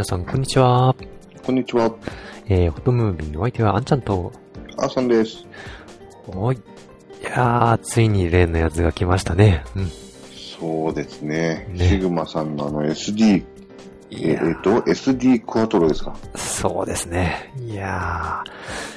[0.00, 0.96] 皆さん、こんにちは。
[1.44, 1.94] こんにちは。
[2.48, 4.32] えー、フォトムービーのお相手はあんちゃんと、
[4.78, 5.44] あーさんです。
[6.26, 6.56] はい。
[6.56, 6.60] い
[7.22, 9.62] やー、ついに例のやつが来ましたね。
[9.76, 9.90] うん。
[10.58, 11.68] そうですね。
[11.74, 13.44] ねシグマさんのあの SD、
[14.12, 16.16] えいやーと、SD クワトロですか？
[16.34, 17.52] そうですね。
[17.58, 18.42] いや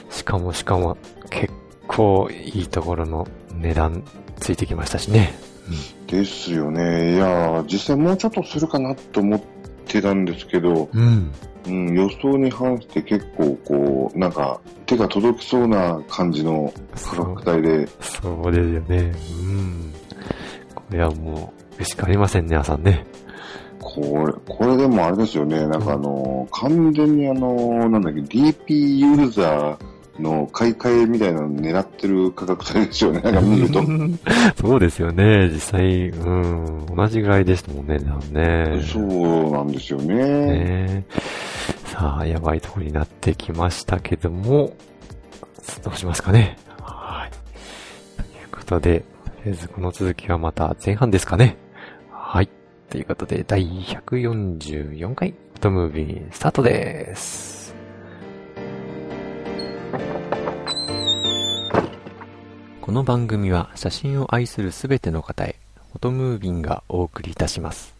[0.09, 0.97] ー、しかもしかも、
[1.29, 1.53] 結
[1.85, 4.05] 構いいところの値段
[4.39, 5.33] ついてきましたしね。
[6.07, 7.15] ですよね。
[7.15, 9.41] いやー、実際もうちょっとするかなと思っ
[9.83, 11.31] てたんですけど、うん。
[11.65, 19.13] うん、予想に反して結構こう、なんか手が届きそうな感じの価格帯で、そうですよね。
[19.39, 19.93] うん。
[20.75, 23.05] これはもう、嬉しくありませんね、朝ね。
[23.79, 25.67] これ、これでもあれですよね。
[25.67, 33.21] なんかあの、完全にあの、なんだっけ、DP ユーザーの買い替えみたいなの狙ってる価格帯ですよね。
[33.21, 33.81] なんか見ると。
[34.61, 37.99] そうですよね、実際、うん、同じぐらいでしたもんね、
[38.31, 38.81] ね。
[38.83, 40.15] そうなんですよね。
[40.15, 41.05] ね
[41.85, 44.73] さあ、やばいところになってきましたけども、
[45.83, 46.57] どうしますかね。
[46.81, 47.31] はい。
[48.17, 51.57] ということで、とりあえずこの続きはまた前半ですかね。
[52.11, 52.49] はい。
[52.89, 57.52] ということで、第144回、トムービースタートです。
[62.81, 65.55] この番組は写真を愛するすべての方へ、
[65.91, 67.92] フォトムービンがお送りいたします。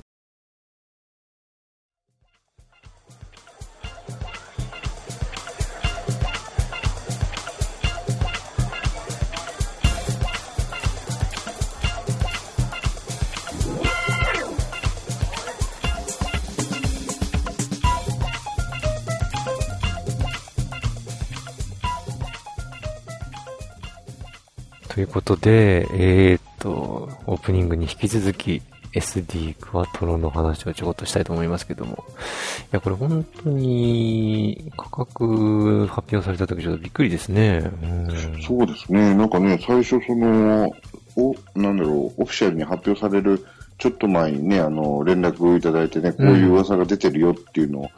[25.03, 28.61] いうことで、えー、っと、オープニングに引き続き
[28.93, 32.03] SD クワトロの話をちょこっとしたいと思いますけども。
[32.07, 37.71] いや、これ本当に価格発表された時ちょっとびっくりですね。
[37.81, 39.13] うんそうですね。
[39.15, 40.71] なんかね、最初その、
[41.15, 43.45] お、なんだろう、オフィシャルに発表される、
[43.77, 47.89] ちょっと前にね、あの、連絡をいただいてね、こういう噂が出てるよっていうのを、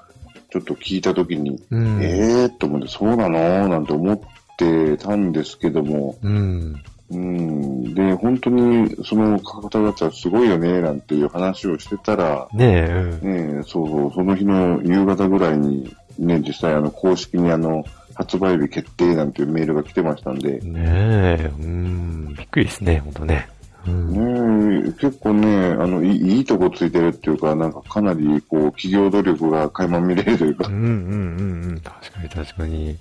[0.49, 2.01] ちょっと聞いたときに、うん。
[2.01, 3.67] えーっと思って、そうなの？
[3.67, 4.19] なんて思っ
[4.57, 6.81] てたんですけども、うん。
[7.11, 7.93] うん。
[7.93, 13.55] で、本当にその価格帯だったらすごいよね、なんていう話をしてたら、ねえ、うん。
[13.55, 17.85] ねえ、そうそう、その日の夕方ぐらいに、ね、実際あの、公式にあの、
[18.15, 22.33] 発売日決定なんていうメールが来てましたんで、ねえ、うん。
[22.35, 23.49] びっくりですね、本当ね。
[23.87, 24.81] うん。
[24.81, 31.81] ねえ、結構ね、あの、いいいいとこついてるっていうか、なんかかなり、こう、企業努力が垣間見れるというかうん、うん、うん、うん。
[31.81, 32.97] 確かに確かに。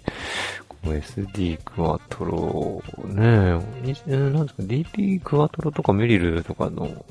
[0.93, 3.61] SD クワトロ、ね
[4.07, 7.05] え、なんですか、DP クワトロとかメリルとかの、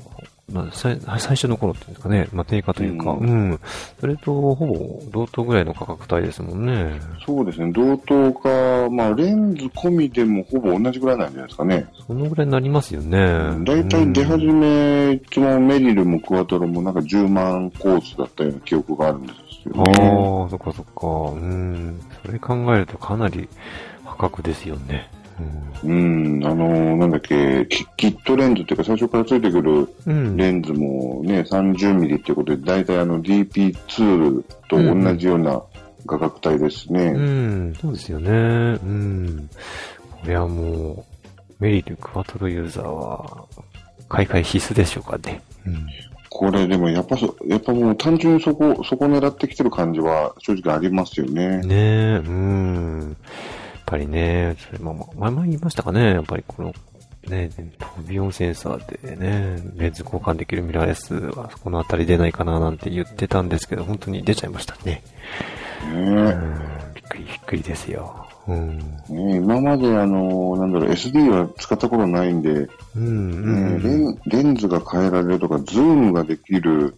[0.52, 3.60] まあ、最最初の頃っていうんですかね、まあ、定価というか、ううんん。
[3.98, 7.00] それとほぼ同等ぐらいの価格帯ですもんね。
[7.24, 11.86] そうですね、同等か、まあ、レンズ込みでもほぼ同じぐらいなんじゃないですかね。
[12.06, 13.18] そのぐらいになりますよね。
[13.64, 19.98] だいたい出始め、いつもメリルもクワトロもなんか10万コースだったような記憶があるんですよああね。
[19.98, 21.40] ー、そっかそっか。
[21.40, 22.00] うん。
[22.24, 23.48] それ考えるとかなり
[24.04, 25.10] 破格ですよね。
[25.82, 30.26] うん、あの、なんだっけ、キキットレンズっていうか最初からついてくるうん。
[30.26, 30.36] うん。
[30.36, 35.60] レンズもね、30ミリっていうことで、だいたいあの DP2 と同じような
[36.06, 37.06] 価格帯ですね。
[37.06, 38.30] うん、そうですよね。
[38.30, 39.50] うん。
[40.12, 41.04] これはもう、
[41.58, 43.44] メリルクワトロユーザーは、
[44.08, 45.42] 買い替え必須でしょうかね。
[45.66, 45.86] うん。
[46.34, 51.58] これでもやっぱそ、やっぱもう単純にそこ、そこ狙ってきてる感じは正直ありますよね。
[51.58, 53.16] ねえ、うん。
[53.72, 56.74] やっぱりね、それまあまあ、前々言いましたかね、やっぱりこの、
[57.28, 65.04] ね、トビオンセンサーでね、レンズ交換できるミラーレスはそこのあたり出ないかななんて言ってたんですけど、本当に出ちゃいましたね。
[65.88, 66.60] うねん、
[66.94, 68.23] びっくりびっくりですよ。
[68.46, 68.78] うん。
[69.08, 73.82] ね今まであの、なんだろう、SD は使ったことないんで、うん、うん。
[73.82, 76.94] ねレンレンズが変えられるとか、ズームができる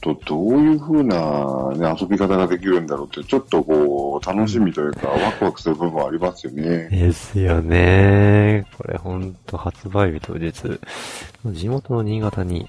[0.00, 6.88] と、どういう風な、ね、遊び方ができるんだろうって、ちょっとこう、楽しみというか、ワクワクする部分はありますよね。
[6.90, 8.66] ですよね。
[8.76, 10.52] これほんと発売日当日、
[11.46, 12.68] 地元の新潟に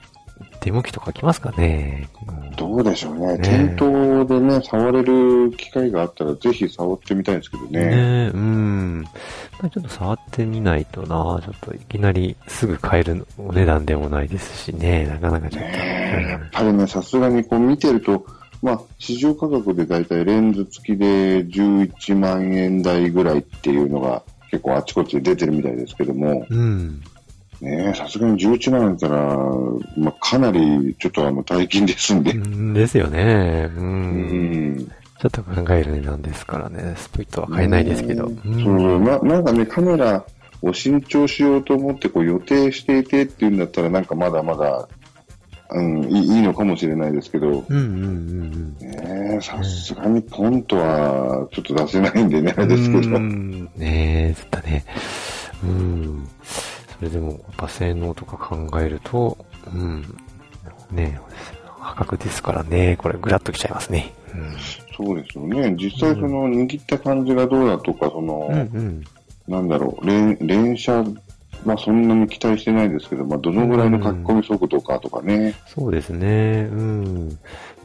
[0.68, 2.10] デモ機とか来ますかね。
[2.28, 3.38] うんどうでしょうね。
[3.38, 7.86] ね店頭でね、触れる機会があったら、ぜひ触ってみたいんですけどね。
[7.86, 9.04] ねえ、うん。
[9.04, 15.69] まあちょっと触ってみないとな、ちょっといきなりすぐ買えるお値段でもないですしね、なかなかちょっと。
[15.69, 18.25] やっぱりね、さすがにこう見てると、
[18.62, 27.02] まあ、市場価格でだいたいレンズ付きで11万円台ぐらいっていうのが結構あちこちで出てるみたいですけども、うん。
[27.62, 29.38] ねさすがに11万円だったら、
[29.98, 32.31] まあ、かなりちょっとあの大金ですんで。
[32.31, 33.69] うんですよね。
[33.75, 33.80] う。
[33.80, 34.92] うんん。
[35.19, 38.27] ちょっと考える値段ですからね、スプリットは買えないですけど。
[38.27, 40.24] うんそう、ななんかね、カメラ
[40.62, 44.88] を新調しようと思ってこう予定していてっていうんだったら、なんかまだまだ、
[45.71, 52.69] うん、いいのかもしれないですけど、うんうんうんねさすがにポンとはちょっと出せないんでね、あうん。
[52.69, 53.15] れですけど。
[53.15, 54.86] うんねえ、ずっとね。
[55.63, 56.27] うん。
[57.00, 59.38] それでも、やっぱ性能とか考えると、
[59.74, 60.02] うん。
[60.92, 61.20] ねえ、
[61.80, 64.14] 破格ですからね、これグラッときちゃいますね。
[64.96, 65.76] そうですよね。
[65.76, 68.58] 実際その握った感じがどうだとか、その、うん。
[68.58, 69.04] うん
[69.48, 71.04] なんだろう、連連射
[71.66, 75.56] はそんなに期待してないですけど、まあ、どのぐらいの書き込み速度かとかね。
[75.66, 76.68] そうですね。
[76.72, 77.30] うん。
[77.30, 77.38] やっ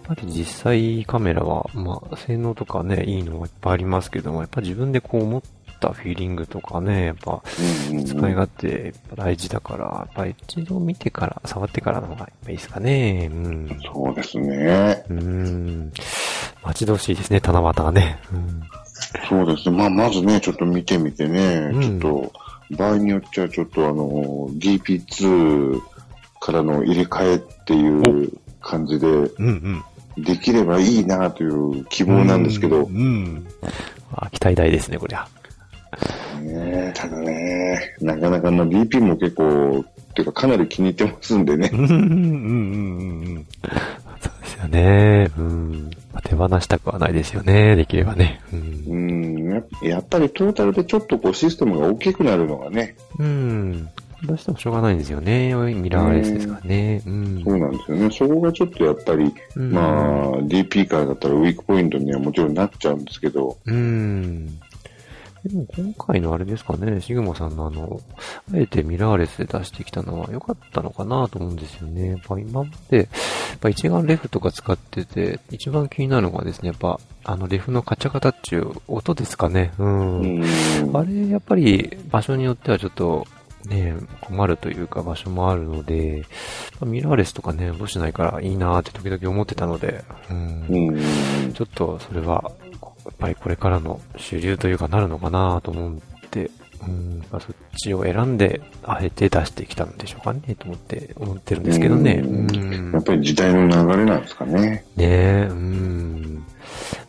[0.03, 5.43] ぱり実際カメラは、まあ、性能とかね、いいのがいっぱいありますけども、やっぱ自分でこう思っ
[5.83, 13.29] たフィーリングとかね、やっぱ使い勝手大事だから、やっぱり一度見てから、触ってからの方がいいですかね。
[13.33, 13.81] うん。
[13.93, 15.05] そうですね。
[15.11, 15.93] うん。
[16.63, 18.19] 待ち遠しいですね、七夕がね。
[18.33, 18.63] うん。
[19.29, 19.77] そうですね。
[19.77, 22.33] まあ、まずね、ちょっと見てみてね、うんちょっと、
[22.77, 25.81] 場合によっちゃちょっとあの、DP2
[26.41, 29.83] からの入れ替えっていう感じで、うん
[30.19, 30.25] うん。
[30.25, 32.95] できればいいなという希望なんですけど、うん。
[32.95, 33.47] うん。
[34.15, 35.27] あ、期待大ですね、こりゃ。
[36.41, 41.77] ねただね、なかなかの DP も結構、っていうかかなり気に入ってますんでねう。
[41.77, 42.07] ん、うん、うん、うん。
[42.07, 43.47] うん
[44.21, 45.31] そうですよね。
[45.37, 45.91] うん。
[46.13, 48.41] まあ手放したくはないですよね、できればね。
[48.53, 48.95] うんう。
[49.51, 53.89] ん、ややっぱりトータルでちょっとこうシステムが大きくなるのがね、うん。
[54.25, 55.53] どうしてもしょうがないんですよね。
[55.75, 57.03] ミラーレスですからね。
[57.05, 57.43] うん。
[57.45, 58.11] そうなんですよね。
[58.11, 64.61] そこがちょっとやっぱり、うんまあ、DP からだったらウィークポイントにはもちろんなっちゃうんですけど、うん。
[65.45, 68.01] でも今回のあれですかね、シグマさんのあの、
[68.53, 72.11] あえてミラーレスで出してきたのは良かったのかなと思うんですよね。
[72.11, 73.09] やっぱ今まで、やっ
[73.59, 79.73] ぱ一眼レフとか使ってて、一番気になるのがですね、やっぱあのレフのカチャカチャっていう音ですかね。
[79.79, 80.21] うん。
[80.21, 83.27] うん、あれ、やっぱり場所によってはちょっと、
[83.69, 86.25] ね、困るというか場所もあるので、
[86.81, 92.53] まあミラーレスとかね、落としないからいいなーって時々思ってたので、うんうん、ちょっとそれは、
[93.05, 96.51] やっぱりこれからの主流というかなるのかなと思って、
[96.87, 102.23] うん、やっぱそっちを選んで、あえて出してきたんでしょうかね、と思って、思ってるんですけどね。
[102.25, 102.93] ううんん。
[102.93, 104.61] やっぱり時代の流れなんですかね。
[104.61, 106.45] ねえ、うん。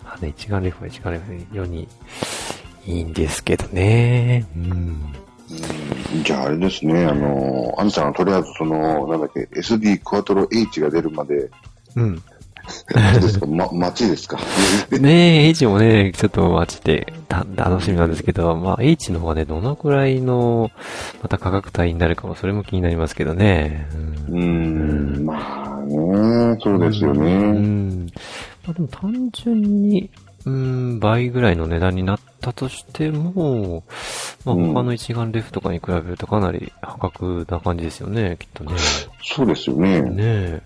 [0.04, 1.88] まあね、一眼レフは一眼レフで世に
[2.86, 4.46] いいんですけどね。
[4.56, 4.72] うん。
[4.72, 5.14] うん
[6.24, 11.50] じゃああれですね、あの、アンさんはとりあえずその、なんだっけ、SD クワトロ H が出るまで、
[11.96, 12.22] うん。
[13.20, 14.38] ですか、 ま、待ちですか？
[15.00, 20.72] ねえ、H もね、ちょっと待ちで、た、楽しみなんですけど、まあ H の方がね、どのくらいの、
[21.22, 23.88] また価格帯になるかも、それも気になりますけどね。
[24.30, 27.36] うんん、まあね、そうですようね。
[27.36, 28.06] ん。
[28.66, 30.10] まあでも単純に、
[30.46, 33.84] うん、倍ぐらいの値段になったとしても、
[34.46, 38.72] まあうん他の一眼レフとかに比べるとかなり破格な感じですよね、きっとね。
[39.24, 40.02] そうですよね。
[40.02, 40.62] ねえ。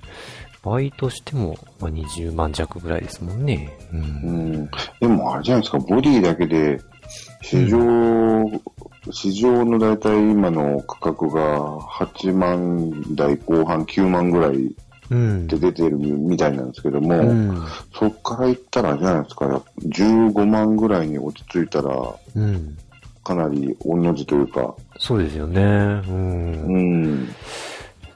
[0.69, 3.77] 倍としても、まあ、20万弱ぐらいですもんね。
[3.93, 3.95] う。
[3.95, 4.03] うん
[4.63, 4.69] ん、
[4.99, 6.79] でもあれじゃないですか、ボディだけで、
[7.41, 7.79] 市場、
[9.11, 14.75] 市場のだいたい今の価格が8万台後半9万ぐらい
[15.09, 15.57] うんで。
[15.57, 17.57] 出てるみたいなんですけども、うん。
[17.97, 22.77] そっから言ったらじゃないですか、15万ぐらいに落ち着いたら、うん。
[23.23, 25.61] かなり御の字というか、そうですよね。
[25.61, 26.65] うん。
[26.65, 27.29] うん、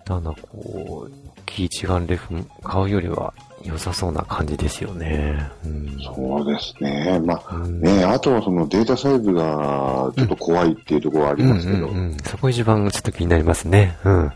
[0.05, 5.49] ただこう、大きい一眼レフ買うよりは良さそうな感じですよね。
[5.65, 5.97] うん。
[6.15, 7.19] そうですね。
[7.25, 13.97] まあ、うんね、あとはそのデータサイズがちょっと怖いっていうところはありますけど、うんうんうん、そこ一番ちょっと気になりますね。
[14.03, 14.19] うん。
[14.19, 14.31] うん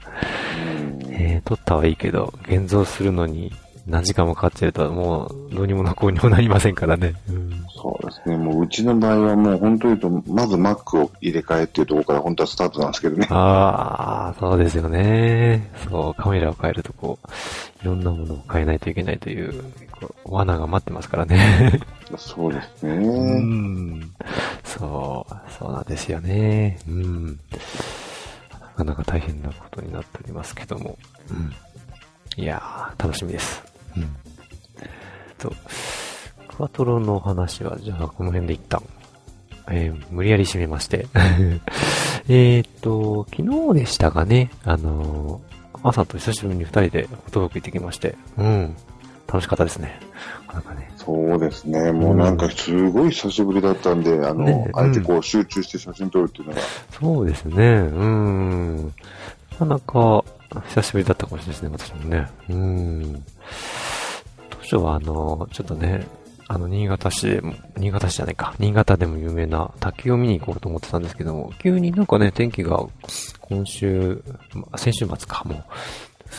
[1.17, 3.51] えー、撮ったはいいけど、現像するのに
[3.87, 7.13] 何時間もかかっちゃうともうどうにもなこうにもなりませんからね。
[7.29, 7.65] うん。
[7.73, 8.37] そね。
[8.37, 13.27] もううちの場合はもう本当に言うと、まず Mac を入れ替えっていうところから本当はスタートなんですけどね。
[13.29, 15.71] ああ、そうですよね。
[15.89, 17.27] そう、カメラを変えるとこう、
[17.81, 19.63] いろんなものを変えないといけないという、
[20.25, 21.79] 罠が待ってますからね。
[22.17, 23.39] そうですうね。
[23.97, 24.11] ん。
[24.63, 26.79] そう、そうなんですよね。
[26.87, 27.25] うん。
[27.27, 30.97] なかなか大変なことになっておりますけども。
[31.29, 31.51] うん。
[32.51, 33.63] あー楽しみです。
[33.95, 34.15] うん。
[35.37, 35.53] と、
[36.55, 38.81] クワトロの話は、じゃあこの辺で一旦、
[39.69, 41.07] えー無理やり締めまして。
[42.29, 48.75] えーっと、昨日でしたがね、あのー朝と久しぶりに二人でフォトブック行ってきまして、うん。
[49.27, 49.99] 楽しかったですね。
[50.47, 50.91] なかなかね。
[50.95, 51.91] そうですね。
[51.91, 56.61] もうなんかすごい久しぶりだったんで、あの、ねあえてこう集中して写真撮るっていうのが、
[56.99, 58.93] そうですね、うん。
[59.51, 60.23] なかなか
[60.69, 62.27] 久しぶりだったかもしれないですね、私もね。
[62.49, 63.23] うん。
[64.49, 66.07] 当初はあの、ちょっとね、
[66.47, 72.85] あの、新潟市でも、新潟市じゃないか、新潟でも有名な滝を見に行こうと思ってたんですけども、急になんかね、天気が
[73.41, 74.23] 今週、
[74.75, 75.63] 先週末か、もう、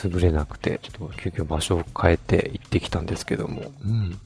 [0.09, 4.21] 優れなくて、ちょっと急遽場所を変えて行ってきたんですけども、うん。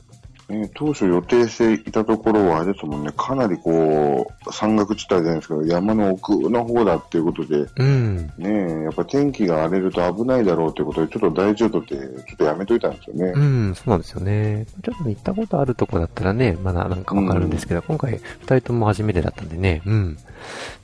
[0.51, 8.33] ね、当初予定していたところはあれですもんね、かなりこう、山岳地帯じゃないですけど、山の奥の方だっていうことで、うん。
[8.37, 12.01] ねやっぱ天気が荒れると危ないだろうということで、ちょっと大丈夫って、ちょ
[12.35, 13.33] っとやめといたんですよね。
[13.35, 14.67] うん、そうなんですよね。
[14.83, 20.17] ちょっと行ったことあるとこだったらね、まだなんかわかるんですけど、今回二人とも初めてだったんでね、うん。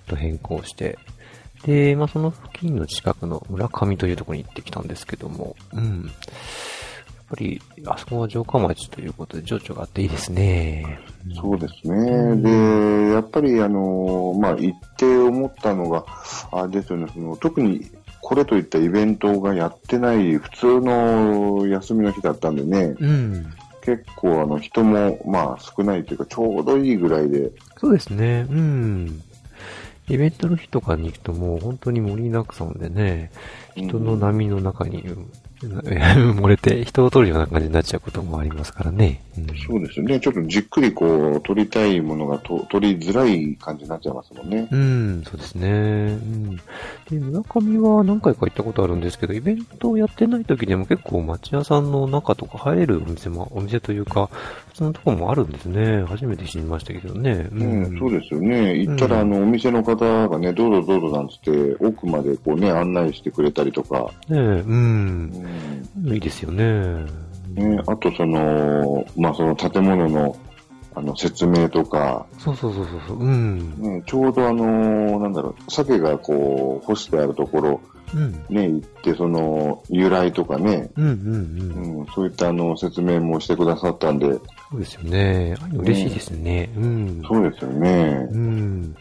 [0.07, 0.99] と変更して。
[1.65, 6.11] で、まあその付近の近くの村上というところに行ってきたんですけども、うん。
[7.29, 11.01] やっぱり、あそこは城下町ということで情緒があっていいですね。
[11.35, 12.37] そうですね。
[12.37, 16.05] で、やっぱりあの、まあ、行って思ったのが、
[16.53, 17.91] あれですよね、その、特に
[18.21, 23.53] これといったイベントがやってない普通の休みの日だったんでね、うん。
[23.83, 29.23] 結構あの人もまあ少ないというかちょうどいいぐらいで、そうですね、うん。
[30.09, 33.31] イベントの日とかに行くともう本当に盛りだくさんでね、
[33.77, 39.23] 人の波の中に、うん 漏れて人を撮るような感じになっちゃうこともありますからね。
[39.39, 44.69] うんそうですよね、ちょっとじっくりこう撮りたいものがと撮りづらい感じになっちゃいますもんね。
[44.71, 45.69] うん、そうですね。
[45.69, 46.57] うん。
[46.57, 46.63] で、
[47.11, 54.31] 村上は何回か行ったことあるんですけど、イベントをやってない時でも結構町屋さんの中とか入れるお店も、お店というか、
[54.77, 56.05] 普通のところもあるんですね。
[56.05, 57.49] 初めて知りましたけどね。
[57.51, 58.77] うん、そうですよね。
[58.77, 65.33] 行ったら、あの、お店の方がね、どうぞどうぞなんつって、奥までこうね、案内してくれたりとか、ねえ、うん
[65.97, 66.11] う。
[66.11, 67.07] んいいですよね。
[67.55, 70.37] ね、あとその、まあその建物の、
[70.95, 73.19] あの、説明とか、そうそうそうそう。
[73.19, 73.81] うん。
[73.81, 77.81] ね、ちょうどあの、なんだろう、鮭がこう、干してあるところ、
[78.15, 78.33] うん。
[78.51, 81.99] ね、行って、その、由来とかね、うんうんうん。
[82.01, 84.39] うん、そういったあの、説明もしてくださったんで、
[84.77, 85.55] そうですよね。
[85.59, 86.69] ああいうの嬉しいですね。
[86.77, 87.23] うん。
[87.27, 88.29] そうですよね。
[88.31, 88.97] うん。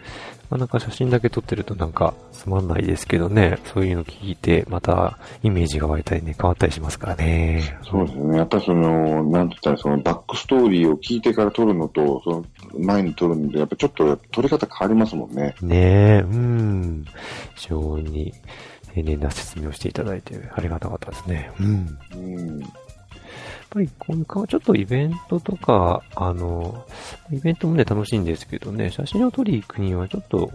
[0.49, 7.77] まあ、なんか写真だけ撮ってるとなんかつまんないですけどね、そういうの聞いて、またイメージが湧いたりね、変わったりしますからね。
[7.83, 8.37] そうですよね。
[8.37, 12.45] やっぱりその、なんて言ったら、そのバックストーリーを聞いてから撮るのと、その
[12.79, 15.55] 前に撮るので、やっぱちょっと撮り方変わりますもんね。
[15.61, 17.05] ねえ、うん。
[17.55, 18.33] 非常に
[18.93, 21.51] 丁寧な説明をしていただいてありがたかったですね。
[21.59, 21.97] うん。
[22.13, 22.63] うん。
[23.75, 26.85] ぱりこういうか、ちょっとイベントとか、あの、
[27.31, 30.51] イベントもね、楽しいんですけどね、写真を撮りに行くにはちょっと、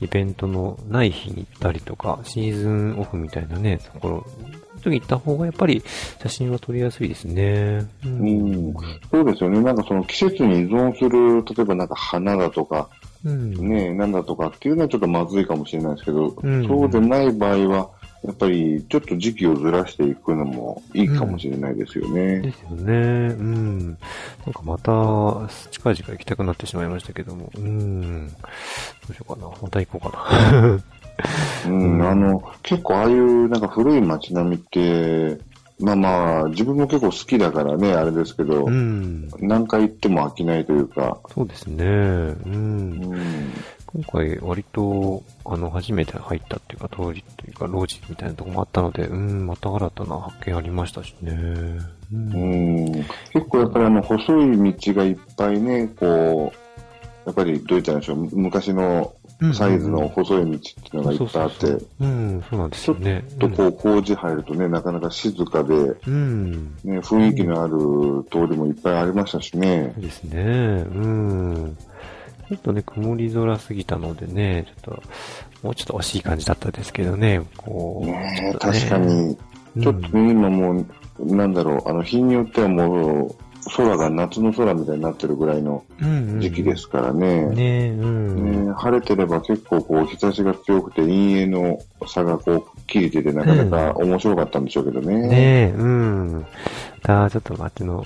[0.00, 4.26] イベントのない日に行ったりとか、シーズンオフみたいなね、ところ、
[4.82, 5.82] 時に行った方がやっぱり
[6.20, 7.86] 写真は撮りやすいですね。
[8.04, 8.74] ううん。
[9.10, 9.60] そうですよね。
[9.60, 12.88] なんかその季節に依存する、例えばなんか花だとか、
[13.24, 13.52] うん。
[13.68, 17.90] ね、なんだとかっていうのはちょっとまずいかもしれないですけど、うんそうでない場合は、
[18.24, 22.40] やっぱりちょっと時期をずらしていくのもいいかもしれないですよね。
[22.40, 22.92] ですよね。
[22.92, 23.88] うん。
[23.88, 23.96] なん
[24.52, 27.50] かまた、近い時間行きたくなってしまいましたけども。
[27.56, 28.28] うん。
[28.28, 28.34] ど
[29.10, 29.48] うしようかな。
[29.62, 30.80] また行こうかな。
[31.66, 35.38] うん、あの、結構ああいうなんか古い街並みって、
[35.78, 39.28] まあまあ、自分も結構好きだからね、あれですけど、うん。
[39.40, 41.84] 何回行っても飽きないというか、そうですね。
[41.84, 43.14] うんう。
[43.14, 43.52] ん、
[43.86, 51.32] 今回割と、あの、初めて入ったっていうか、通りというか、路地みたいなとこもあったので、うん、また新たな発見ありましたしね。
[51.32, 52.16] う。
[52.16, 52.92] うんん、
[53.32, 56.66] 結構やっぱりあの、細い道がいっぱいね、こう、
[57.26, 59.12] やっぱりどう言ったらいいんでしょう、昔の
[59.52, 60.62] サイズの細い道ってい
[60.92, 63.24] うのがいっぱいあって、そうん、そうなんですよね。
[63.38, 66.74] とこう工事入るとね、なかなか静かで、うん。
[66.84, 70.02] ね、雰囲気のある通りもいっぱいありましたしねそう。
[70.04, 70.40] ですね。
[70.40, 70.42] う
[71.06, 71.76] ん。
[72.48, 75.02] ちょっとね、曇り空すぎたのでね、ちょっと、
[75.62, 78.06] もうちょっと惜しい感じだったですけどね、こう。
[78.06, 78.98] ねね確か。
[78.98, 79.36] に、
[79.80, 80.86] ちょっとね、今も
[81.18, 83.34] う、なんだろう、あの、日によってはもう、
[83.74, 87.46] 空が夏の空みたいになってるぐらいのうんうん時期ですからね。
[87.46, 88.66] ねうん。
[88.66, 95.28] ね晴れてれば結構こう日差しが強くて陰影の差がこうくっきり出てなかなか面白かったんでしょうけどね。
[95.28, 95.28] ね
[95.70, 96.32] え、うん。
[96.40, 96.46] ま
[97.02, 98.04] た、ちょっと街の、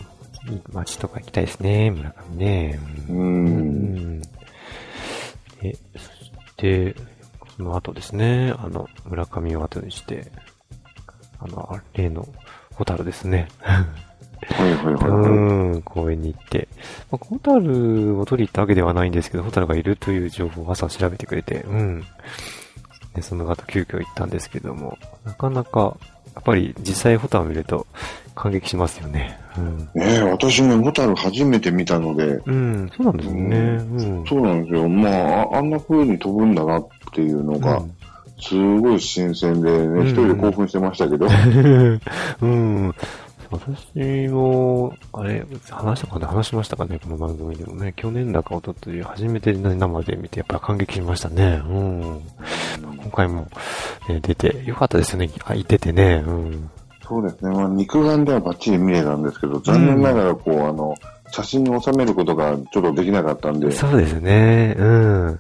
[0.73, 2.80] 街とか行きたいですね、村上ね。
[3.09, 3.12] う。
[3.12, 4.23] うん
[5.69, 5.73] ん。
[5.73, 6.95] で、そして、
[7.57, 10.31] その後ですね、あの、村上を後にして、
[11.38, 12.26] あの、あ例の、
[12.75, 13.49] ホタルですね。
[13.61, 15.29] はいはいはいは
[15.76, 16.69] ん、公園に行って。
[17.11, 22.05] まあ、ホタルを取り行ったわけではないんですけど、ホタルがいるという情報を朝調べてくれて、うん。
[23.14, 25.97] で、その後急遽行ったんですけども、なかなか、
[26.35, 27.87] やっぱり実際ホタルを見ると
[28.35, 29.39] 感激しますよね。
[29.59, 29.79] うん。
[29.79, 33.57] ねえ、私ね、ホタル初めて見たので、うん、そうなんですよね。
[33.57, 34.25] うん。
[34.27, 34.89] そうなんですよ。
[34.89, 37.83] まあ、ああんな風に飛ぶんだなっていうのが、
[38.41, 41.27] すごい新鮮でうんね、一人で興奮してましたけど、
[42.41, 42.95] うん。
[43.50, 51.61] 私も、あれ、話したかね、話しましたかね、この番組でもね、去年だか一昨日初めて生で見て、やっぱ感激しましたね。
[51.69, 52.21] うん。
[53.02, 53.49] 今回も、
[54.09, 55.30] ね、出て、よかったですよね。
[55.45, 56.23] あ、いててね。
[56.25, 56.71] うん。
[57.02, 57.50] そうですね。
[57.50, 60.95] まあ、肉眼ではバッチリ見えたんですけど、残念ながら、こう、あの、
[61.33, 64.75] 写真に収めることがちょっとできなかったんで、そうですね。
[64.79, 65.27] うん。
[65.27, 65.37] やっ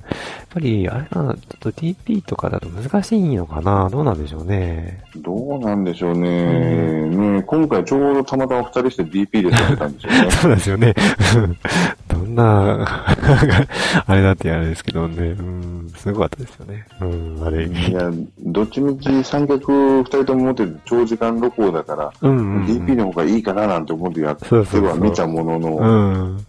[0.48, 5.02] ぱり、あれかな、ちょっと TP とかだと難しいのかなどうなんでしょうね。
[5.16, 7.08] どうなんでしょうね。
[7.08, 10.30] ね今回ちょうどたまたま二人して DP で撮ってたんですよね。
[10.30, 10.94] そうなんですよね。
[12.24, 12.86] どんな、
[14.06, 15.36] あれだってあれですけどね。
[15.38, 15.92] うん。
[15.96, 16.86] すごかったですよね。
[17.00, 17.46] うん。
[17.46, 17.66] あれ。
[17.66, 18.10] いや、
[18.40, 25.84] どっちみち三脚二人とも持ってて長時間録音だから、うんうんうん DP の方がいいかななんて思ってやっては見たものの、う
[26.34, 26.46] ん。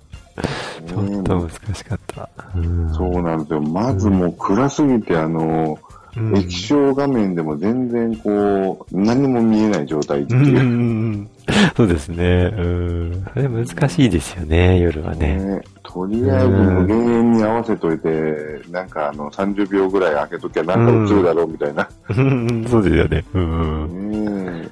[0.87, 2.29] ちょねっと難しかった。
[2.55, 2.93] うん。
[2.93, 3.61] そうなんですよ。
[3.61, 5.91] まずもう暗すぎて、あの、うん
[6.37, 10.59] 液晶画面でも全然こう、何も見えない状態ってういう。
[10.61, 11.29] ん。
[11.75, 12.51] そうですね。
[12.57, 13.23] うん。
[13.35, 15.35] あれ難しいですよね、夜はね。
[15.37, 21.87] ね、とりあえず無限に合わせといて、なんかあの30秒ぐらい開けときゃなんか映るだろうみたいな。
[22.09, 23.23] うん そうですよね。
[23.33, 24.11] うん。
[24.11, 24.69] ね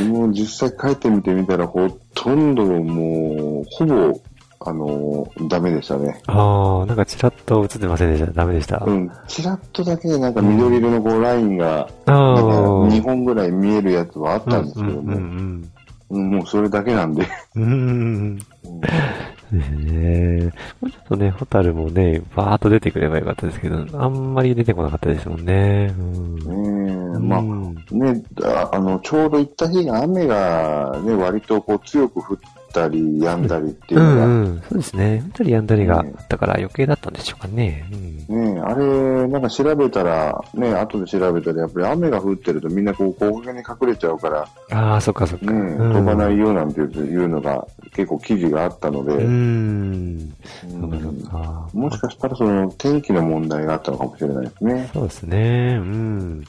[0.00, 0.04] え。
[0.08, 4.18] もう実際帰ってみてみたらほとんどもう、ほぼ、
[4.58, 6.20] あの、ダメでしたね。
[6.26, 8.32] ああ、なんかチラッと映ってませんでした？
[8.32, 8.82] ダメでした？
[8.84, 12.44] うん、ちらっとだけなんか緑色のこうラインが、あなんかあ。
[12.88, 15.70] 2本ぐらい見えるやつはあったんですけどうんも、うんうん
[16.08, 17.26] もうそれだけなんで。
[17.56, 17.64] うん。
[17.64, 18.38] うん。
[18.38, 20.44] ですね。
[20.80, 25.94] もうちょっとね、ホタルもね、バーっと出てくればよかったですけど、あんまり出てこなかったですもんね。
[25.98, 26.36] うん。
[26.36, 32.38] ねえ、まあ、うんね、ああの、ちょうど行った日が雨がね、割とこう強く降っ
[32.72, 34.62] たり止んだりっていううのが、んうん。
[34.68, 35.20] そうですね。
[35.20, 37.86] 本当にやんだりがあったから余計だったんでしょうかね。
[38.28, 38.54] うん。
[38.54, 45.46] ねあれ、なんか調べたら、ね、後で調べたら、やっぱり雨が降ってるとみんなこう、木陰に隠れちゃうから、ああ、そっかそっか。
[45.46, 50.34] ね、うん飛ばないよなんていうのが結構記事があったので、うーん。
[50.64, 51.68] うんそうか。
[51.72, 54.90] もしかしたらその天気の問題があったのかもしれないですね。
[54.92, 55.76] そうですね。
[55.78, 56.44] うん。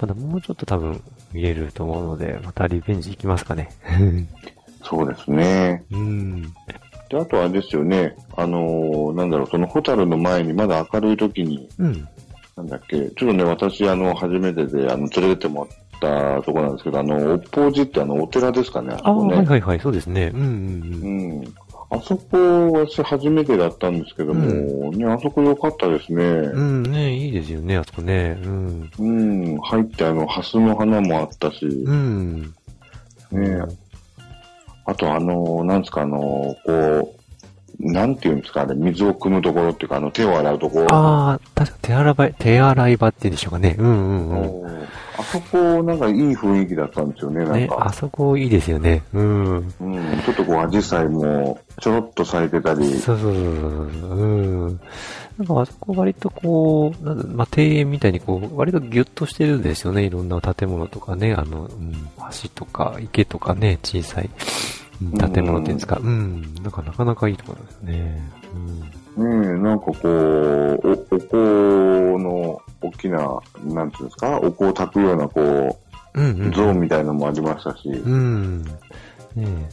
[0.00, 1.00] まだもうちょっと多分
[1.32, 3.70] 見れると思うので、またリベンジ行きますかね。
[4.88, 5.84] そうですね。
[5.90, 6.42] うん。
[6.42, 12.08] で、あとあれですよね、あのーなんだろう、そのホタルの前にまだ明るい時に、うん。
[12.56, 15.68] なんだっけ、ちょっとね、私、あの、初めてで、あの、連れてっても
[16.00, 19.36] らったところなんですけど、あの、おっぽう寺ってあの、お寺ですかね、あそこね。
[19.36, 20.32] はいはいはい、そうですね。
[20.34, 21.54] うんうんうん。
[21.88, 26.24] あそこ、私初めてだったんですけども、ね、あそこ良かったですね。
[26.24, 26.84] うん。
[26.84, 28.40] うん、ねいいですよね、あそこね。
[28.42, 28.90] うん。
[28.98, 32.54] うん、入ってあの、ハスの花もあったし、うん。
[33.30, 33.60] ね
[34.86, 37.15] あとあの、なんですか、あの、こう、
[37.78, 40.94] なんていうんですか、あれ、水を汲むところっていうか、あの、手を洗うところ。
[40.94, 43.76] ああ、確か手洗い場、手洗い場って言うんでしょうかね。
[43.78, 44.82] うんうんうん。
[45.18, 47.86] あそこ、なんかいい雰囲気だったんですよね、なんね、か。
[47.86, 49.02] あそこいいですよね。
[49.12, 49.56] うん。
[49.56, 53.44] うん、ちょっとこう、アジサイもちょろっと咲いてたり、そうそうそうそう。
[54.16, 54.80] うん。
[55.38, 60.04] なんかあそこ割とこう、なんだまあ、庭園みたいにこう、割とギュッとしてるんですよね。
[60.04, 61.92] いろんな建物とかね、あの、うん、
[62.42, 65.98] 橋とか池とかね、小さい、うん建物っていうんですか。
[66.02, 66.42] うん。
[66.62, 68.30] なんかなかなかいいところですね。
[69.16, 69.42] うん。
[69.42, 70.96] ねえ、なんかこう、お、お
[72.16, 75.78] 香の大きな、なんていうんですか、お香を炊くようなこ
[76.14, 76.48] うんうん。
[76.48, 78.62] う、像みたいのもありましたし、うん。
[78.62, 78.70] ね
[79.36, 79.68] え。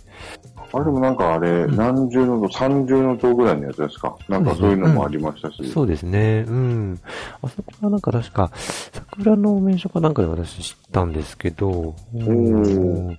[0.75, 4.15] あれでもなんかあれ、うん何重の塔、三重の塔ぐらいのやつですか？
[4.27, 6.45] なんかそういうのもありましたし、そうですね。
[6.47, 6.99] うん。
[7.43, 13.17] あそこはなんか確か、桜の名所かなんかで私知ったんですけど、うん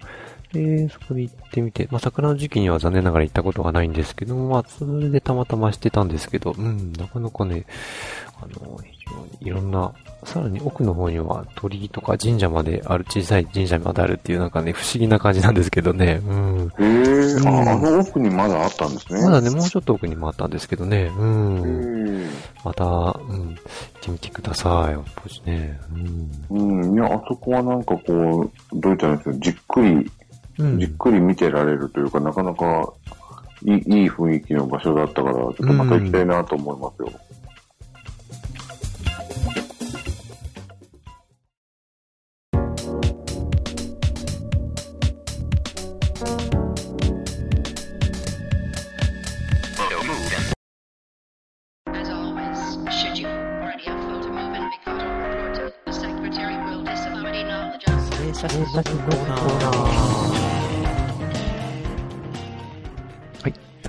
[0.55, 7.65] で、そこで行ってみて、まあ桜の時期には残念ながら行ったことがないんですけど、まあそれでたまたましてたんですけど、うん、なかなかね、
[8.41, 9.93] あの、非常にいろんな、
[10.25, 16.73] さらに奥の方には鳥居とか神社まである、小さい神社まであるっていうなんかね、不思議な感じなんですけどね、うん。
[16.79, 19.23] へえ、うんあ、あの奥にまだあったんですね。
[19.23, 22.25] まだね、もうちょっと奥にもあったんですけどね、うへん。
[22.25, 22.31] え
[22.65, 23.57] また、うん、行っ
[24.01, 25.79] てみてください、おっぽしね。
[26.51, 29.97] うん、いや、あそこはなんかこう、どういったんですか、じっくり、うん。
[29.99, 30.13] うん
[30.57, 32.93] じっくり見てられるというか、なかなか
[33.65, 37.21] いいいい雰囲気の場所だったから、ちょっとまた行きたいなと思いますよ。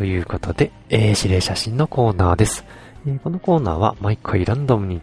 [0.05, 2.63] ということで、えー、指令写真のコーナーです。
[3.07, 5.01] えーこのコーナーは毎回ランダムに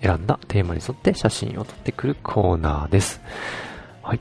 [0.00, 3.20] 選んだテーマに沿って写真を撮ってくるコーナーです。
[4.02, 4.20] はい。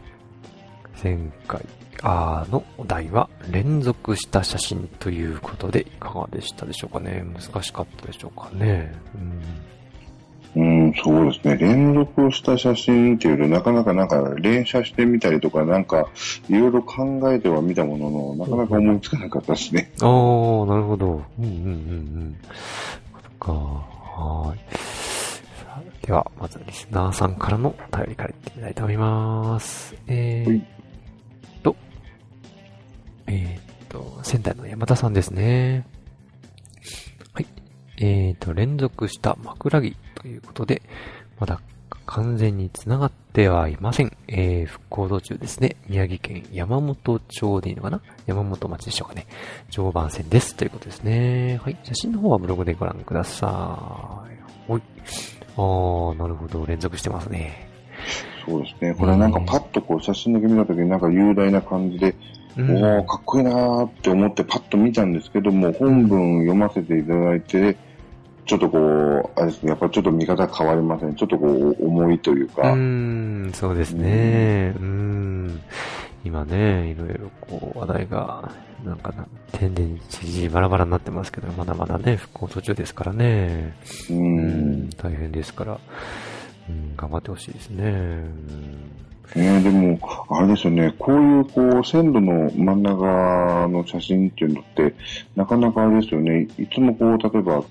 [1.02, 1.66] 前回、
[2.02, 7.24] あのお題は連続した写真ということでいかがでしたでしょうかね？
[7.24, 8.94] 難しかったでしょうかね？
[9.16, 9.42] うん
[10.94, 11.58] ん、そうですね。
[11.58, 16.08] 連続した写真っていうと、なかなかなんか連写してみたりとか、なんか
[16.50, 19.92] いろいろ考えてはみたものの、なかなか思いつかなかったですね。
[20.00, 21.24] あー、なるほど。
[21.40, 21.52] うんうんうんう
[22.26, 22.38] ん。
[22.44, 23.52] そっか。
[23.54, 24.60] はーい。
[26.06, 29.96] では、まずリスナーさんからのお便りからいってみたいと思います。
[30.08, 30.66] えーっ
[31.64, 31.76] と、
[33.28, 35.86] えーっと、仙台の山田さんですね。
[38.00, 38.06] はい。
[38.06, 40.82] えーっと、連続した枕木ということで、
[41.40, 41.62] まだ
[42.06, 44.16] 完全に繋がってはいません。
[44.28, 45.78] えー、復興途中ですね。
[45.88, 48.02] 宮城県山本町でいいのかな？
[48.26, 49.26] 山本町でしょうかね。
[49.70, 50.56] 常磐線です。
[50.56, 51.60] ということですね。
[51.64, 51.78] はい。
[51.84, 54.26] 写真の方はブログでご覧くださ
[54.68, 54.72] い。
[54.72, 54.82] はい。
[55.56, 56.66] あー、なるほど。
[56.66, 57.70] 連続してますね。
[58.46, 58.94] そうですね。
[58.96, 62.16] これはなんかパッとこう写真だけ見たときになんか雄大な感じで、
[62.58, 67.76] うんおー、かっこいいなーって思ってパッと見たんですけども、本文読ませていただいて、
[68.46, 71.16] ちょっとこう、あれですね、やっぱちょっと見方変わりません。
[71.16, 74.74] ちょっとこう、重いといううか、ーん、そうですね。
[74.78, 75.62] うーん。
[76.26, 78.52] 今ね、いろいろこう、話題が、
[78.86, 83.74] なんかな、天然知事バラバラになってますけど、まだまだね、復興途中ですからね。
[84.10, 85.80] う、うん大変ですから、
[86.70, 87.84] うん、頑張ってほしいですね。
[87.86, 94.94] うんね、でも、あれですよね、こういうこう、線路の真ん中の写真っていうのって、
[95.36, 97.64] なかなかあれですよね、いつもこう、例えば、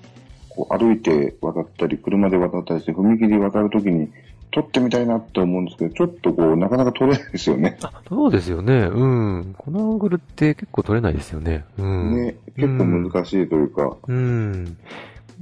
[0.49, 4.09] こう歩いて渡ったり、車で渡ったりして、踏切渡るときに、
[4.53, 7.77] 撮ってみたいなって思うんですけど、ちょっとこう、なかなか撮れないですよね。
[7.81, 8.83] あ、そうですよね。
[8.83, 9.55] うん。
[9.57, 11.65] このアングルって結構取れないですよね。
[11.79, 12.15] うん。
[12.15, 14.77] ね、結構難しいというか、うん。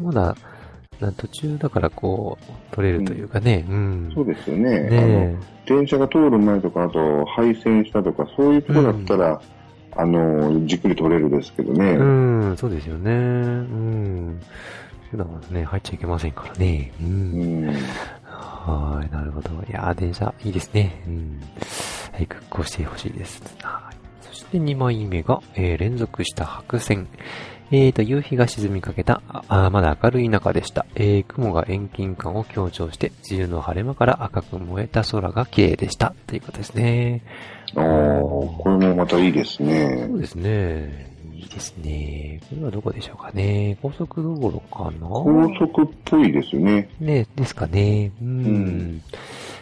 [0.01, 0.35] まだ、な
[1.11, 3.65] 途中だからこう、取れるというかね。
[3.69, 4.11] うん。
[4.13, 4.87] そうですよね。
[4.91, 9.41] あのね電車が通る前とか、あと、配線したとか、そういうところだったら、
[9.93, 11.93] あの、じっくり撮れるですけどね。
[11.93, 11.95] え。
[11.95, 13.11] うん、そうですよね。
[13.11, 14.41] うん。
[15.11, 16.91] 普段はね、入っちゃいけませんからね。
[17.01, 17.05] う。
[17.05, 17.75] うんん。
[18.23, 19.49] はい、なるほど。
[19.69, 21.03] いやー、電車、いいですね。
[21.07, 21.41] うん。
[22.13, 23.41] はい、復興してほしいです。
[23.61, 23.95] はい。
[24.21, 27.07] そして2枚目が、えー、連続した白線。
[27.73, 30.85] えーと、夕日が沈みかけた、あまだ明るい中でした。
[30.95, 36.13] えー、雲が遠近感を強調して、梅雨の晴れ間から赤く燃えた空が綺麗でした。
[36.27, 37.21] ということですね。
[37.75, 40.13] ああ、これもまたいいですねそ。
[40.15, 41.11] うですね。
[41.33, 42.41] いいですね。
[42.49, 43.77] これはどこでしょうかね。
[43.81, 45.07] 高速道路かな？
[45.07, 46.89] 高速っぽいですよね。
[46.99, 48.11] ね、ですかね。
[48.21, 48.27] うん。
[48.27, 49.01] うん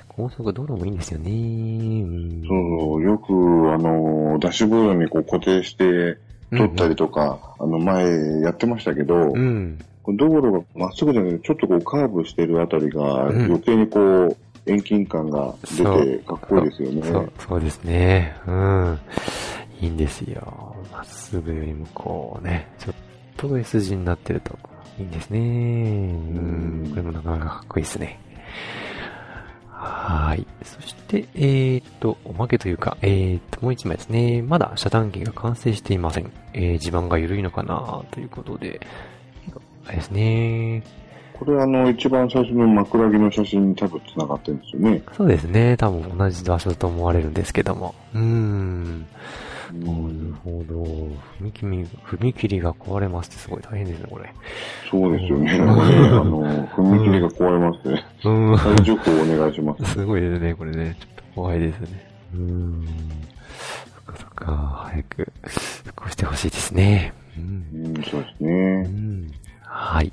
[0.07, 1.31] 高速道路もいいんですよね。
[1.31, 2.43] うん。
[2.45, 3.31] そう、よく、
[3.71, 6.17] あの、ダッシュボードにこう固定して
[6.51, 9.77] 撮ったりとか、あの、前やってましたけど、うん。
[10.07, 15.83] 道路がまっすぐじゃなくて、ちょっとこうカーブしてるあたりが、うん余計にこう、遠近感が出て、
[16.25, 17.01] かっこいいですよね。
[17.03, 18.35] そう、そうですね。
[18.47, 18.99] うん。
[19.81, 20.75] いいんですよ。
[20.91, 22.95] まっすぐよりもこうね、ちょっ
[23.37, 24.57] と S 字になってると
[24.97, 25.39] いいんですね。
[25.39, 26.87] うん。
[26.89, 28.19] これもなかなかかっこいいですね。
[30.09, 30.47] はい。
[30.63, 34.41] そして、えーっと、おまけというか、えーっと、もう一枚ですね。
[34.41, 36.31] まだ遮断機が完成していません。
[36.53, 38.81] えー、地盤が緩いのかなということで、
[39.85, 40.81] あれですね。
[41.33, 45.03] これあの、一番最初の枕木の写真に多分繋がってるんですよね。
[45.15, 45.77] そうですね。
[45.77, 47.93] 多分同じ場所と思われるんですけども。
[48.15, 49.05] うーん。
[49.73, 50.83] なるほど。
[51.39, 51.65] 踏切、
[52.05, 54.33] 踏切が壊れますってすごい大変ですね、これ。
[54.89, 55.51] そうですよね。
[55.51, 58.05] あの、踏切が壊れますね。
[58.25, 58.57] うん。
[58.57, 59.93] 再除行お願いします。
[59.93, 60.95] すごいですね、これね。
[60.99, 62.09] ちょっと怖いですね。
[62.33, 62.85] うーん。
[63.93, 65.31] そっかそっか、早く
[65.83, 67.13] 復興してほしいですね。
[67.37, 67.85] うん。
[67.85, 68.81] うん、そうですうね。
[68.83, 69.31] ん。
[69.61, 70.11] はい。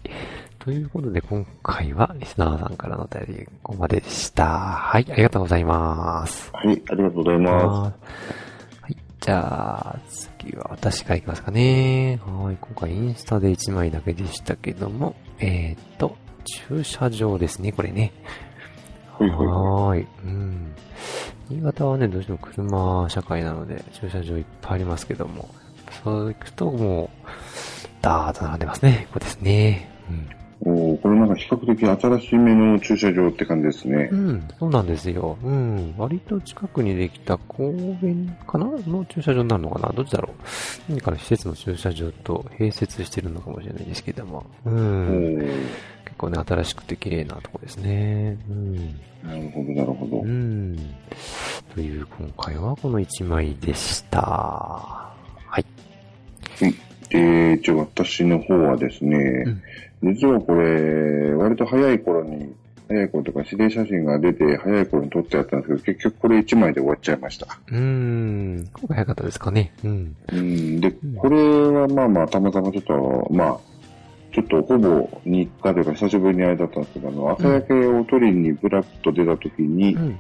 [0.59, 4.45] ということで、今回はリスナーさんからのお便り、ここまででした。
[4.47, 6.51] はい、ありがとうございます。
[6.53, 7.93] はい、ありがとうございまはい。
[9.21, 12.21] じゃあ、次は私からいきますかね。
[12.25, 12.57] はい。
[12.61, 18.13] 今回インスタで1枚だけでしたけども、えーっと、駐車場ですね、これね。
[19.19, 19.25] す。
[19.25, 20.07] はい。
[20.25, 20.75] うん。
[21.49, 25.49] 新潟はね、どうしても車社会なので、駐車場いっぱいありますけども、
[26.05, 27.29] そう行くともう、
[28.03, 29.07] ダーッと並んでますね。
[29.09, 29.91] ここですね。
[30.63, 30.96] うん。
[31.07, 34.17] これなんか比較的新しめの駐車場って感じですねう。
[34.17, 35.39] ん、そうなんですよ。
[35.43, 35.95] うん。
[35.97, 37.65] 割と近くにできた公
[38.03, 39.93] 園かなの駐車場になるのかな？
[39.93, 40.35] どっちだろ
[40.89, 40.91] う？
[40.91, 44.45] 何かの施設の駐車場と併設してるのかもしれないですけども。
[44.65, 45.09] うおん。
[45.39, 45.47] ー
[46.05, 48.37] 結構ね、新しくて綺麗なとこですね。
[48.49, 48.75] うん。
[49.23, 50.25] なるほど、なるほどう。
[50.27, 50.77] ん。
[51.75, 54.19] という今回はこの1枚でした。
[54.19, 55.13] は
[55.59, 55.65] い。
[57.11, 59.17] で、一応私の方はですね、
[59.47, 59.63] うん
[60.03, 62.55] 実はこれ、割と早い頃に、
[62.89, 67.47] 早い頃とか指令写真が出て早い頃に撮ってあったんですけど、結局これ1枚で終わっちゃいました。
[67.69, 68.69] うーん。
[68.73, 69.73] 今回早かったですかね。
[69.85, 70.17] うん。
[70.33, 71.37] うん、で、これ
[71.71, 73.59] はまあまあ、たまたまちょっと、まあ、
[74.33, 80.19] ちょっとほぼ日課というか久しぶりにあれだったんですけど、あの、朝焼けを撮りにブラッと出た時に、うん。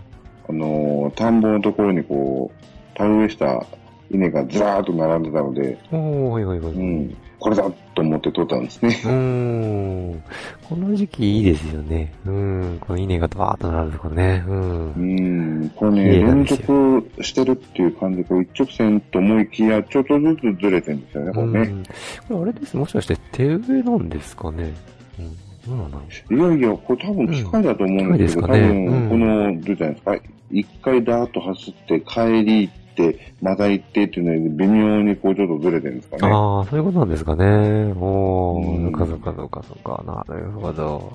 [0.48, 3.64] あの、田んぼのところにこう、田植えした
[4.10, 6.72] 稲がずらーっと並んでたので、おー、はいはいはい。
[6.72, 7.16] ううん。
[7.36, 9.00] ん、これだと思って撮ったんですね。
[9.04, 10.22] うーん。
[10.68, 12.12] この時期いいですよね。
[12.26, 12.78] うん。
[12.80, 14.44] この稲がバーッと並ぶとこね。
[14.46, 15.64] うんう。
[15.64, 21.58] ん、これね、連続してるっていう感じで、こう一直線と思いきや、ちょっとずつずれてるんですよね、これね。
[21.60, 21.82] うん
[22.28, 22.76] これあれです。
[22.76, 24.72] もしかして手植えなんですかね。
[25.18, 25.36] うん。
[25.66, 26.56] どうなんだろう。
[26.56, 30.16] いやいや、これ多分機械だと思うんですけど、うんね多分、こうの、どうじゃないですか、
[30.50, 36.22] 一回ダーッと走って、帰りて、また行ってっていうので、微妙にこうちょっとずれてるんですかね。
[36.32, 37.44] ああ、そういうことなんですかね。
[37.44, 40.24] おー、うんそっかそっかそっかか。
[40.28, 41.12] なるほど。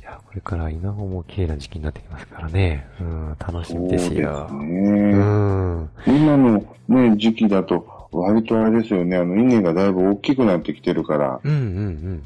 [0.00, 2.86] いや、これから稲穂も綺麗な時期になってきますからね。
[3.00, 4.46] うん、楽しみですよ。
[4.48, 5.12] そううですね。
[5.14, 5.88] ん。
[6.06, 12.22] 今のね、時期だと、割とあれですよね、あの、稲がだいぶ大きくなってきてるから、うんうんうん、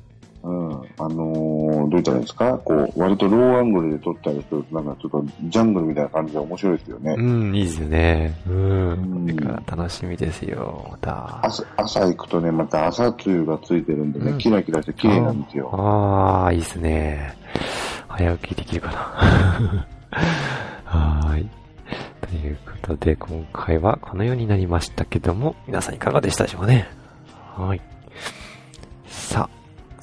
[0.98, 2.58] あのー、どう言ったらいいんですか？
[2.58, 7.14] こう、割とローアングルで撮ったりすると、なんかちょっとジャングルみたいな感じで面白いですよね。
[7.18, 7.26] うん。
[7.48, 8.34] うん、いいですよね。
[8.48, 8.56] うん。
[8.90, 9.26] うん
[9.66, 10.86] 楽しみですよ。
[10.92, 11.46] また。
[11.46, 15.70] 朝、朝行くとね、また朝露がついてるんでね、うんキラキラして綺麗なんですよ。
[15.72, 17.34] ああ、いいですね。
[18.08, 18.96] 早起きできるかな。
[20.84, 21.48] はーい。
[22.20, 26.88] ということで、今回はこのようになりましたけども、皆さんいかがでしたでしょうかね？
[27.56, 27.80] はい。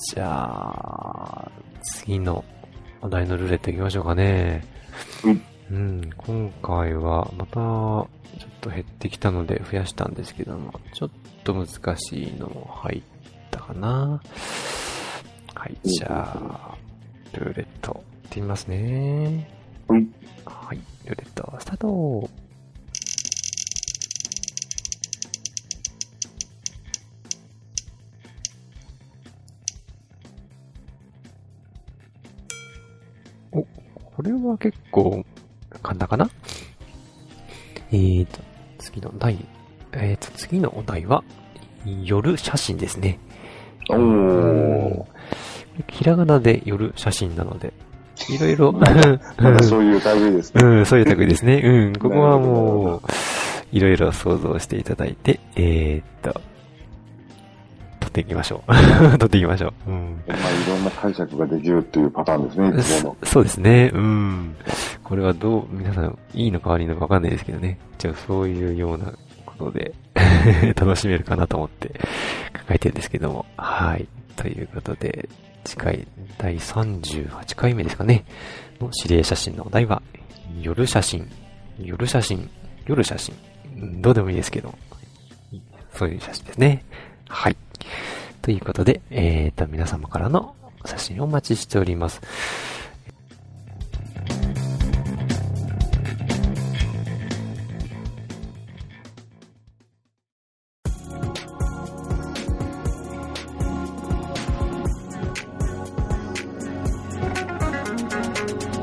[0.04, 2.44] じゃあ、次の
[3.02, 4.64] お題のルーレットいきましょうかね。
[5.24, 8.08] うんうん、今回はまた、ちょ
[8.48, 11.10] っと減ってきたので増やしたんですけども、ちょっ
[11.44, 13.02] と難しいのも入っ
[13.50, 14.22] たかな。
[15.56, 16.78] はい、じゃあ、
[17.32, 19.50] ルーレット、いってみますね。
[19.88, 20.06] はい。
[20.46, 22.30] はい、ルーレット、スタート
[33.54, 33.62] お、
[34.16, 35.26] これは結構
[35.82, 36.30] 簡単かな？
[37.92, 38.40] えーと、
[38.80, 39.46] 次の題、
[39.92, 41.24] えーと、次のお題は、
[41.86, 43.20] 夜写真ですね。
[43.90, 45.06] おー。
[45.90, 47.74] ひらがなで夜写真なので、
[48.30, 50.64] いろいろ、 まだそういう類ですね。
[50.64, 51.62] うん、そういう類ですね。
[51.64, 53.02] うん、ここはもう、
[53.72, 56.42] いろいろ想像していただいて、えー、っと、撮
[58.14, 58.74] っていきましょう。
[59.18, 59.92] 撮っていきましょう。
[59.92, 60.24] うん。
[60.28, 63.92] まあ、いろんな解釈ができるっていうパターンですね、 いつもそそうですね。
[63.92, 64.56] うん。
[65.04, 67.80] これはどう、皆さん、いいのか悪いのかわかんないですけどね。
[67.98, 69.12] じゃあ、そういうような
[69.46, 69.94] ことで、
[70.80, 71.96] 楽しめるかなと思って考
[72.70, 73.46] えてるんですけども。
[73.58, 74.08] はい。
[74.36, 75.28] ということで、
[75.66, 78.26] 次回、第38回目ですかね。
[78.80, 80.04] の指令写真のお題は、
[80.62, 81.28] 夜写真、
[81.80, 82.48] 夜写真、
[82.86, 83.34] 夜写真。
[83.76, 84.74] うんどうでもいいですけど、
[85.94, 86.84] そういう写真ですね。
[87.28, 87.58] はい。
[88.44, 90.54] ということで、えーと、皆様からの
[90.86, 92.22] 写真をお待ちしております。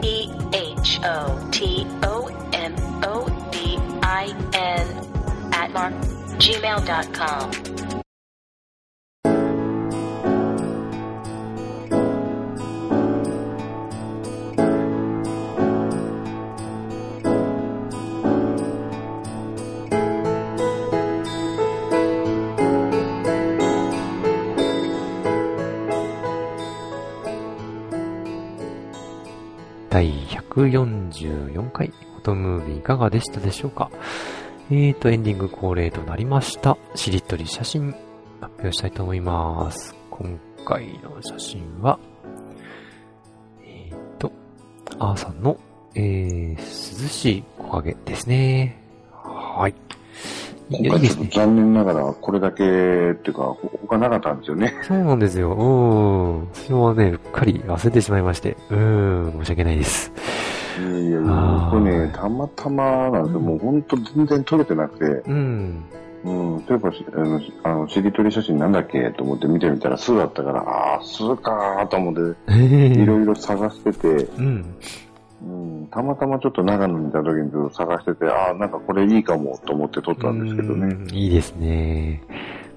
[0.03, 4.37] E H O T O M O D I N
[5.53, 5.93] at mark
[6.39, 7.70] gmail.com.
[30.67, 33.91] 144回、フォトムービーいかがでしたでしょうか
[34.71, 36.77] えーと、エンディング恒例となりました。
[36.95, 37.93] しりとり写真、
[38.41, 39.95] 発表したいと思います。
[40.11, 41.99] 今回の写真は、
[43.65, 44.31] えーと、
[44.99, 45.59] あーさんの、
[45.95, 48.81] えー、涼しい木陰ですね。
[49.13, 49.75] はい。
[50.71, 51.29] いやいいですね。
[51.33, 54.73] 残念ながら、これだけっていうか、他なかったんですよね。
[54.87, 55.53] そうなんですよ。
[55.53, 56.49] うん。
[56.55, 58.57] 私もね、うっかり忘れてしまいまして。
[58.71, 59.33] うん。
[59.41, 60.13] 申し訳ないです。
[60.81, 63.41] いやいやこれね、たまたまなんですよ。
[63.41, 65.85] もう本当全然撮れてなくて、うん。
[66.23, 74.75] うん、例えば、あの、あのしりとり写真なんだっけと思って見てみたら、巣だったから、ああ、巣かーと思って、いろいろ探してて、うん。
[75.43, 75.47] う
[75.85, 80.95] ん、たまたまちょっと長野にいた時にずっと探してて、ああ、なんかこれいいかもと思って撮ったんですけどね。
[80.95, 82.23] うんいいですね。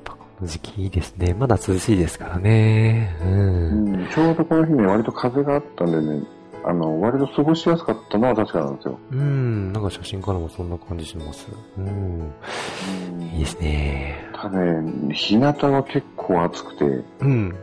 [0.06, 1.36] この時期いいですね。
[1.38, 3.16] まだ涼しいですからね。
[3.22, 3.28] う。
[3.28, 6.24] うんん、ちょうどこの日ね、割と風があったんでね、
[6.66, 9.00] あの、割と過ごしやすかったのは確かなんですよ。
[9.12, 9.74] うん。
[9.74, 11.48] なんか写真からもそんな感じします。
[11.78, 12.34] うん。
[13.34, 14.30] いいですね。
[14.34, 16.86] ただね、日向は結構暑くて、
[17.20, 17.56] うん。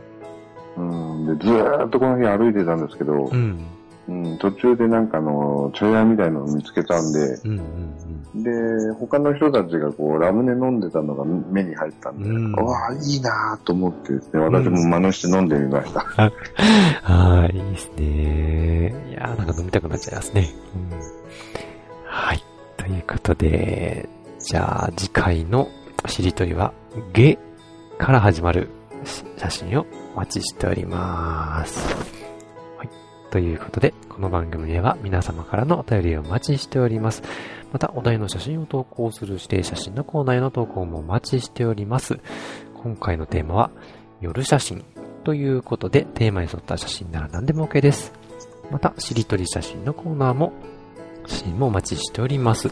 [0.77, 0.81] う
[1.33, 3.65] ん、で、ずーっとこの日歩いてたんですけど、うん。
[4.11, 7.59] うん、途中でなんかあの、茶屋みたいなのを見つけたんで、うん。
[8.35, 8.43] うん。
[8.43, 16.01] で、他の人たちがこう、ラムネ飲んでたのが目に入ったんで、うんうわあ、いいなーと思ってですね、私も真似して飲んでみました。
[17.03, 18.95] はい、いいですね。
[19.09, 20.49] いやー、なんか飲みたくなっちゃいますね。
[20.75, 20.99] うん、
[22.05, 22.43] はい。
[22.75, 25.69] ということで、じゃあ次回の
[26.07, 26.73] しりとりは、
[27.13, 27.39] ゲ
[27.97, 28.69] から始まる
[29.37, 32.20] 写真をお待ちしております。
[33.31, 37.23] ということで、この番組では皆様からのお便りをお待ちしております。
[37.71, 42.19] また、お題の写真を投稿する指定写真のコーナーへの投稿もお待ちしております。
[42.83, 43.71] 今回のテーマは、
[44.19, 44.83] 夜写真
[45.23, 48.11] ということで、テーマに沿った写真なら何でも OK です。
[48.69, 50.51] また、しりとり写真のコーナーも、
[51.25, 52.69] 写真もお待ちしております。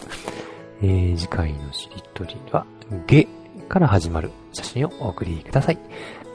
[0.82, 2.66] えー、次回のしりとりは、
[3.08, 3.30] ゲ
[3.70, 5.78] から始まる写真をお送りください。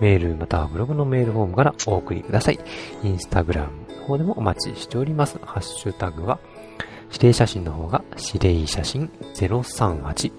[0.00, 2.58] メールまたはブログのメールフォームからお送りください。
[3.02, 5.38] インスタグラム方でもお待ちしております。
[5.42, 6.38] ハッシュタグは、
[7.06, 10.32] 指定写真の方が、指令写真038。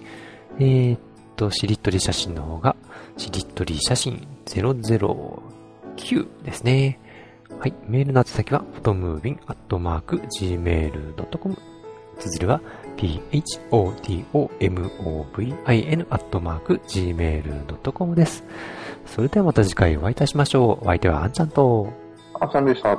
[0.59, 0.99] えーっ
[1.35, 2.75] と、しりとり写真の方が、
[3.17, 6.99] しりとり写真009ですね。
[7.59, 7.73] はい。
[7.87, 11.57] メールの宛先は、フォトムービンアットマーク gmail.com。
[12.19, 12.61] 綴りは、
[12.97, 13.97] p-h-o-t-o-m-o-v-i-n
[16.09, 18.43] アットマーク gmail.com です。
[19.05, 20.85] それではまた次回お会いいたしましょう。
[20.85, 21.91] お相手はあんちゃんと、
[22.39, 22.97] あさんでした。